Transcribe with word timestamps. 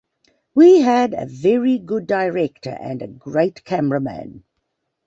We 0.55 0.79
had 0.81 1.13
a 1.13 1.27
very 1.27 1.77
good 1.77 2.07
director 2.07 2.71
and 2.71 3.03
a 3.03 3.07
great 3.07 3.63
cameraman. 3.65 4.43